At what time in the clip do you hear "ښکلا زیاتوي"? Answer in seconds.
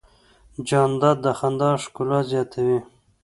1.83-2.79